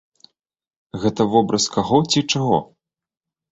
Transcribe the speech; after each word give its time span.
Гэта 1.03 1.27
вобраз 1.35 1.69
каго 1.77 2.01
ці 2.11 2.25
чаго? 2.31 2.57